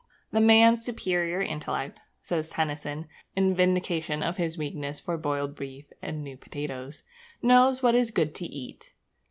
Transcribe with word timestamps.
'The 0.31 0.41
man 0.41 0.73
of 0.73 0.79
superior 0.81 1.41
intellect,' 1.43 1.99
says 2.21 2.49
Tennyson, 2.49 3.07
in 3.35 3.53
vindication 3.53 4.23
of 4.23 4.37
his 4.37 4.57
weakness 4.57 4.99
for 4.99 5.15
boiled 5.15 5.55
beef 5.55 5.85
and 6.01 6.23
new 6.23 6.37
potatoes, 6.37 7.03
'knows 7.43 7.83
what 7.83 7.93
is 7.93 8.09
good 8.09 8.33
to 8.33 8.45
eat.' 8.47 8.93